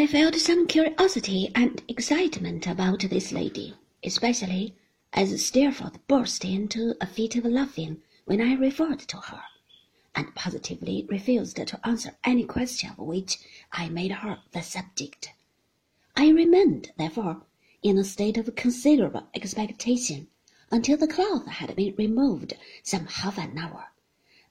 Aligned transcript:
I 0.00 0.06
felt 0.06 0.36
some 0.36 0.68
curiosity 0.68 1.50
and 1.56 1.82
excitement 1.88 2.68
about 2.68 3.00
this 3.00 3.32
lady, 3.32 3.74
especially 4.04 4.76
as 5.12 5.44
Steerforth 5.44 5.98
burst 6.06 6.44
into 6.44 6.94
a 7.00 7.06
fit 7.06 7.34
of 7.34 7.44
laughing 7.44 8.00
when 8.24 8.40
I 8.40 8.54
referred 8.54 9.00
to 9.00 9.16
her, 9.16 9.42
and 10.14 10.32
positively 10.36 11.04
refused 11.10 11.56
to 11.56 11.80
answer 11.84 12.16
any 12.22 12.44
question 12.44 12.90
of 12.90 12.98
which 12.98 13.38
I 13.72 13.88
made 13.88 14.12
her 14.12 14.38
the 14.52 14.62
subject. 14.62 15.32
I 16.16 16.28
remained, 16.28 16.92
therefore, 16.96 17.42
in 17.82 17.98
a 17.98 18.04
state 18.04 18.38
of 18.38 18.54
considerable 18.54 19.26
expectation 19.34 20.28
until 20.70 20.96
the 20.96 21.08
cloth 21.08 21.48
had 21.48 21.74
been 21.74 21.96
removed 21.96 22.54
some 22.84 23.06
half 23.06 23.36
an 23.36 23.58
hour, 23.58 23.88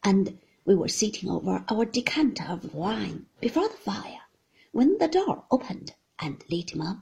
and 0.03 0.39
we 0.65 0.75
were 0.75 0.89
sitting 0.89 1.29
over 1.29 1.63
our 1.69 1.85
decanter 1.85 2.43
of 2.43 2.75
wine 2.75 3.27
before 3.39 3.69
the 3.69 3.77
fire, 3.77 4.19
when 4.71 4.97
the 4.97 5.07
door 5.07 5.45
opened 5.49 5.93
and 6.19 6.43
Littimer, 6.49 7.01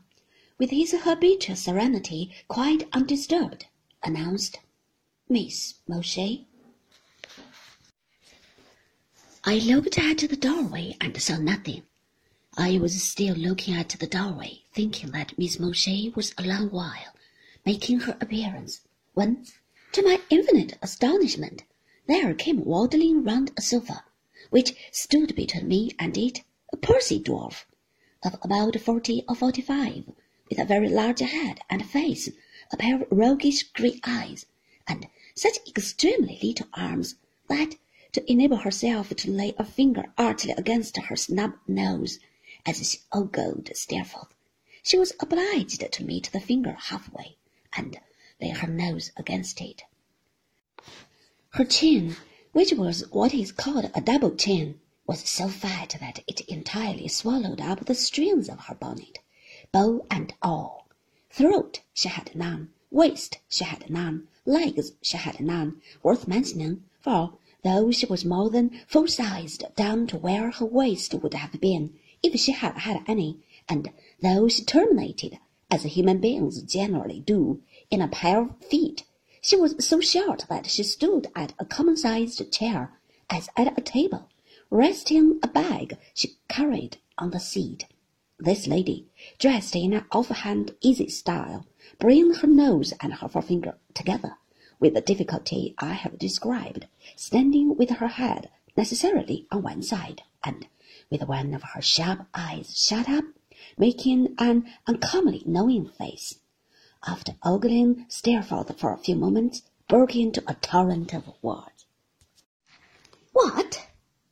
with 0.58 0.70
his 0.70 0.92
habitual 0.92 1.56
serenity 1.56 2.34
quite 2.48 2.88
undisturbed, 2.94 3.66
announced, 4.04 4.60
Miss 5.28 5.76
Mowcher. 5.88 6.46
I 9.44 9.58
looked 9.58 9.98
at 9.98 10.18
the 10.18 10.36
doorway 10.36 10.96
and 11.02 11.22
saw 11.22 11.38
nothing. 11.38 11.84
I 12.58 12.78
was 12.78 13.02
still 13.04 13.36
looking 13.36 13.74
at 13.74 13.90
the 13.90 14.08
doorway, 14.08 14.64
thinking 14.74 15.12
that 15.12 15.38
Miss 15.38 15.58
Mowcher 15.58 16.16
was 16.16 16.34
a 16.38 16.44
long 16.44 16.70
while 16.70 17.14
making 17.66 18.02
her 18.02 18.16
appearance, 18.22 18.82
when, 19.16 19.44
to 19.92 20.04
my 20.04 20.22
infinite 20.30 20.78
astonishment, 20.84 21.64
there 22.08 22.36
came 22.36 22.64
waddling 22.64 23.24
round 23.24 23.52
a 23.58 23.62
sofa, 23.62 24.04
which 24.52 24.76
stood 24.92 25.36
between 25.36 25.68
me 25.68 25.90
and 25.98 26.16
it, 26.16 26.44
pursy 26.86 27.20
dwarf, 27.20 27.66
of 28.24 28.36
about 28.44 28.80
forty 28.80 29.24
or 29.28 29.34
forty-five, 29.34 30.04
with 30.48 30.60
a 30.60 30.66
very 30.66 30.88
large 30.88 31.22
head 31.22 31.60
and 31.68 31.84
face, 31.84 32.30
a 32.72 32.78
pair 32.78 33.02
of 33.02 33.08
roguish 33.10 33.64
grey 33.74 34.00
eyes, 34.04 34.46
and 34.88 35.08
such 35.34 35.58
extremely 35.68 36.40
little 36.44 36.68
arms 36.76 37.16
that 37.48 37.78
to 38.12 38.32
enable 38.32 38.58
herself 38.58 39.10
to 39.10 39.32
lay 39.32 39.56
a 39.58 39.66
finger 39.66 40.14
artfully 40.16 40.54
against 40.56 40.96
her 40.96 41.16
snub 41.16 41.54
nose, 41.68 42.20
as 42.68 42.88
she 42.88 43.00
ogled 43.12 43.68
Steerforth, 43.74 44.36
she 44.84 44.96
was 45.00 45.12
obliged 45.20 45.92
to 45.92 46.06
meet 46.06 46.30
the 46.32 46.40
finger 46.40 46.78
halfway, 46.80 47.36
and 47.76 48.00
lay 48.40 48.50
her 48.50 48.68
nose 48.68 49.12
against 49.18 49.60
it. 49.60 49.82
Her 51.50 51.66
chin, 51.66 52.16
which 52.52 52.74
was 52.74 53.10
what 53.10 53.34
is 53.34 53.52
called 53.52 53.90
a 53.96 54.02
double 54.02 54.36
chin, 54.36 54.80
was 55.08 55.20
so 55.30 55.48
fat 55.48 55.96
that 56.00 56.24
it 56.26 56.42
entirely 56.42 57.08
swallowed 57.08 57.62
up 57.62 57.86
the 57.86 57.94
strings 57.94 58.50
of 58.50 58.62
her 58.62 58.74
bonnet, 58.74 59.20
bow 59.72 60.04
and 60.10 60.34
all. 60.42 60.88
Throat 61.30 61.82
she 61.94 62.10
had 62.10 62.36
none, 62.36 62.72
waist 62.90 63.38
she 63.48 63.64
had 63.64 63.88
none, 63.90 64.28
legs 64.46 64.94
she 65.04 65.18
had 65.18 65.40
none, 65.40 65.80
worth 66.02 66.28
mentioning, 66.28 66.84
for 67.02 67.38
though 67.64 67.92
she 67.92 68.08
was 68.08 68.26
more 68.26 68.50
than 68.50 68.72
full-sized 68.88 69.64
down 69.76 70.08
to 70.08 70.18
where 70.18 70.50
her 70.50 70.66
waist 70.66 71.14
would 71.14 71.36
have 71.36 71.62
been 71.62 71.94
if 72.24 72.40
she 72.40 72.52
had 72.52 72.76
had 72.78 73.04
any, 73.08 73.44
and 73.70 73.92
though 74.22 74.48
she 74.48 74.64
terminated, 74.64 75.38
as 75.70 75.84
human 75.84 76.20
beings 76.20 76.62
generally 76.64 77.20
do, 77.20 77.62
in 77.92 78.02
a 78.02 78.08
pair 78.08 78.42
of 78.42 78.66
feet, 78.66 79.04
she 79.40 79.56
was 79.56 79.76
so 79.86 80.00
short 80.02 80.46
that 80.50 80.66
she 80.66 80.82
stood 80.82 81.28
at 81.36 81.54
a 81.60 81.66
common-sized 81.66 82.52
chair, 82.52 82.98
as 83.30 83.50
at 83.56 83.78
a 83.78 83.82
table, 83.82 84.30
resting 84.70 85.40
a 85.44 85.48
bag 85.48 85.98
she 86.14 86.38
carried 86.48 86.98
on 87.18 87.32
the 87.32 87.40
seat. 87.40 87.86
This 88.38 88.68
lady, 88.68 89.08
dressed 89.40 89.76
in 89.76 89.94
an 89.94 90.06
offhand 90.12 90.76
easy 90.82 91.08
style, 91.08 91.66
bringing 92.00 92.34
her 92.34 92.48
nose 92.48 92.94
and 93.00 93.14
her 93.14 93.30
forefinger 93.30 93.78
together, 93.94 94.38
with 94.80 94.94
the 94.94 95.02
difficulty 95.02 95.74
I 95.78 95.94
have 95.94 96.20
described, 96.20 96.88
standing 97.16 97.78
with 97.78 97.90
her 97.92 98.08
head 98.08 98.50
necessarily 98.76 99.48
on 99.52 99.64
one 99.64 99.82
side, 99.82 100.24
and 100.44 100.68
with 101.10 101.24
one 101.24 101.54
of 101.54 101.64
her 101.64 101.82
sharp 101.82 102.28
eyes 102.34 102.78
shut 102.78 103.08
up, 103.08 103.24
making 103.78 104.36
an 104.38 104.66
uncommonly 104.86 105.44
knowing 105.46 105.88
face. 105.88 106.40
After 107.08 107.36
ogling 107.44 108.06
Steerforth 108.10 108.78
for 108.78 108.92
a 108.92 108.98
few 108.98 109.16
moments, 109.16 109.62
broke 109.88 110.16
into 110.16 110.44
a 110.48 110.56
torrent 110.56 111.14
of 111.14 111.32
words. 111.42 111.86
What? 113.32 113.88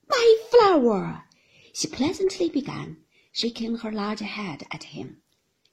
My 0.09 0.37
flower! 0.63 1.25
she 1.73 1.89
pleasantly 1.89 2.47
began, 2.47 2.95
shaking 3.33 3.75
her 3.75 3.91
large 3.91 4.21
head 4.21 4.63
at 4.71 4.83
him. 4.95 5.17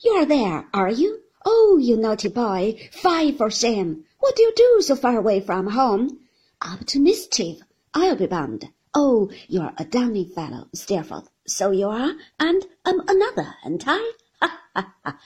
You 0.00 0.10
are 0.14 0.26
there, 0.26 0.66
are 0.74 0.90
you? 0.90 1.20
Oh, 1.46 1.78
you 1.80 1.96
naughty 1.96 2.28
boy, 2.28 2.90
fie 2.90 3.30
for 3.30 3.52
shame! 3.52 4.04
What 4.18 4.34
do 4.34 4.42
you 4.42 4.52
do 4.56 4.82
so 4.82 4.96
far 4.96 5.16
away 5.16 5.38
from 5.38 5.68
home? 5.68 6.18
Up 6.60 6.84
to 6.86 6.98
mischief, 6.98 7.60
I'll 7.94 8.16
be 8.16 8.26
bound. 8.26 8.68
Oh, 8.92 9.30
you're 9.46 9.72
a 9.78 9.84
dunny 9.84 10.24
fellow, 10.24 10.66
Steerforth, 10.74 11.28
so 11.46 11.70
you 11.70 11.86
are, 11.86 12.16
and 12.40 12.66
I'm 12.84 13.00
another, 13.06 13.54
ain't 13.64 13.84
I? 13.86 14.12
Ha, 14.42 14.60
ha, 14.74 14.94
ha! 15.04 15.20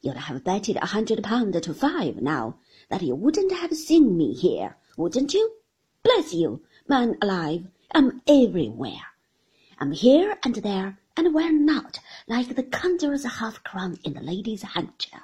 You'd 0.00 0.16
have 0.16 0.44
betted 0.44 0.76
a 0.76 0.86
hundred 0.86 1.22
pound 1.22 1.62
to 1.62 1.74
five 1.74 2.22
now 2.22 2.58
that 2.88 3.02
you 3.02 3.14
wouldn't 3.16 3.52
have 3.52 3.74
seen 3.74 4.16
me 4.16 4.32
here, 4.32 4.78
wouldn't 4.96 5.34
you? 5.34 5.56
Bless 6.02 6.32
you, 6.32 6.62
man 6.88 7.18
alive, 7.20 7.66
I'm 7.94 8.22
everywhere. 8.26 9.09
I'm 9.82 9.92
here 9.92 10.38
and 10.44 10.56
there 10.56 10.98
and 11.16 11.32
where 11.32 11.50
not, 11.50 12.00
like 12.28 12.54
the 12.54 12.62
conjurer's 12.62 13.24
half-crown 13.24 13.98
in 14.04 14.12
the 14.12 14.20
lady's 14.20 14.62
handchair. 14.62 15.22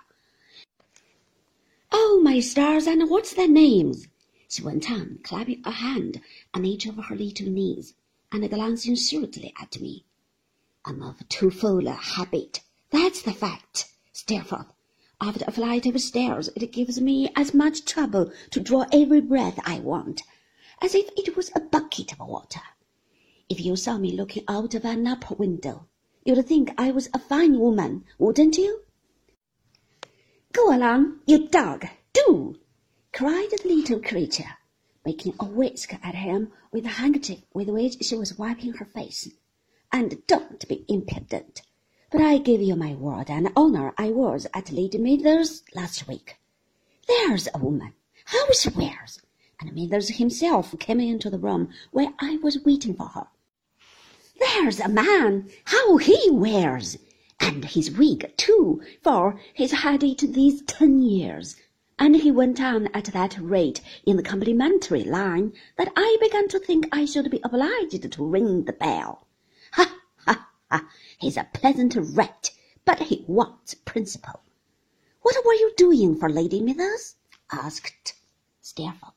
Oh, 1.92 2.20
my 2.24 2.40
stars, 2.40 2.86
and 2.86 3.10
what's 3.10 3.34
their 3.34 3.48
names? 3.48 4.08
she 4.48 4.62
went 4.62 4.90
on, 4.90 5.18
clapping 5.22 5.60
a 5.66 5.72
hand 5.72 6.22
on 6.54 6.64
each 6.64 6.86
of 6.86 6.96
her 6.96 7.14
little 7.14 7.48
knees, 7.48 7.92
and 8.32 8.48
glancing 8.48 8.96
shrewdly 8.96 9.52
at 9.60 9.78
me. 9.78 10.06
I'm 10.86 11.02
of 11.02 11.28
too 11.28 11.50
full 11.50 11.86
a 11.86 11.92
habit, 11.92 12.62
that's 12.88 13.20
the 13.20 13.34
fact, 13.34 13.92
Steerforth. 14.14 14.72
After 15.20 15.44
a 15.46 15.52
flight 15.52 15.84
of 15.84 16.00
stairs, 16.00 16.48
it 16.56 16.72
gives 16.72 16.98
me 16.98 17.30
as 17.36 17.52
much 17.52 17.84
trouble 17.84 18.32
to 18.52 18.60
draw 18.60 18.86
every 18.90 19.20
breath 19.20 19.60
I 19.64 19.80
want, 19.80 20.22
as 20.80 20.94
if 20.94 21.10
it 21.14 21.36
was 21.36 21.50
a 21.54 21.60
bucket 21.60 22.12
of 22.12 22.20
water. 22.20 22.62
If 23.48 23.64
you 23.64 23.76
saw 23.76 23.96
me 23.96 24.10
looking 24.10 24.42
out 24.48 24.74
of 24.74 24.84
an 24.84 25.06
upper 25.06 25.36
window, 25.36 25.86
you'd 26.24 26.44
think 26.46 26.72
I 26.76 26.90
was 26.90 27.08
a 27.14 27.18
fine 27.20 27.60
woman, 27.60 28.04
wouldn't 28.18 28.58
you? 28.58 28.82
Go 30.52 30.74
along, 30.74 31.20
you 31.28 31.46
dog, 31.46 31.86
do! 32.12 32.58
cried 33.12 33.48
the 33.50 33.68
little 33.68 34.00
creature, 34.00 34.58
making 35.04 35.34
a 35.38 35.44
whisk 35.44 35.94
at 35.94 36.16
him 36.16 36.50
with 36.72 36.82
the 36.82 36.90
handkerchief 36.90 37.44
with 37.54 37.68
which 37.68 38.02
she 38.02 38.16
was 38.16 38.36
wiping 38.36 38.72
her 38.72 38.84
face. 38.84 39.28
And 39.92 40.26
don't 40.26 40.66
be 40.66 40.84
impudent. 40.88 41.62
But 42.10 42.22
I 42.22 42.38
give 42.38 42.60
you 42.60 42.74
my 42.74 42.94
word 42.94 43.30
and 43.30 43.52
honour 43.56 43.94
I 43.96 44.10
was 44.10 44.48
at 44.54 44.72
Lady 44.72 44.98
Mithers 44.98 45.62
last 45.72 46.08
week. 46.08 46.36
There's 47.06 47.46
a 47.54 47.58
woman. 47.58 47.94
How 48.24 48.50
she 48.50 48.70
wears! 48.70 49.22
And 49.60 49.72
Mithers 49.72 50.16
himself 50.16 50.76
came 50.80 50.98
into 50.98 51.30
the 51.30 51.38
room 51.38 51.68
where 51.92 52.12
I 52.18 52.38
was 52.38 52.64
waiting 52.64 52.94
for 52.94 53.06
her. 53.06 53.28
There's 54.54 54.78
a 54.78 54.88
man. 54.88 55.50
How 55.64 55.96
he 55.96 56.30
wears! 56.30 56.96
and 57.40 57.64
his 57.64 57.90
wig 57.90 58.32
too, 58.36 58.80
for 59.02 59.40
he's 59.52 59.72
had 59.72 60.04
it 60.04 60.18
these 60.34 60.62
ten 60.62 61.02
years. 61.02 61.56
And 61.98 62.14
he 62.14 62.30
went 62.30 62.60
on 62.60 62.86
at 62.94 63.06
that 63.06 63.36
rate 63.40 63.80
in 64.04 64.16
the 64.16 64.22
complimentary 64.22 65.02
line 65.02 65.52
that 65.76 65.92
I 65.96 66.16
began 66.20 66.46
to 66.50 66.60
think 66.60 66.86
I 66.92 67.06
should 67.06 67.28
be 67.28 67.40
obliged 67.42 68.12
to 68.12 68.24
ring 68.24 68.64
the 68.66 68.72
bell. 68.72 69.26
Ha, 69.72 69.92
ha, 70.18 70.48
ha! 70.70 70.88
He's 71.18 71.36
a 71.36 71.48
pleasant 71.52 71.96
rat, 71.96 72.52
but 72.84 73.00
he 73.00 73.24
wants 73.26 73.74
principle. 73.74 74.42
What 75.22 75.44
were 75.44 75.54
you 75.54 75.72
doing 75.76 76.16
for 76.16 76.28
Lady 76.28 76.60
Mithers? 76.60 77.16
asked 77.50 78.14
Steerforth. 78.60 79.15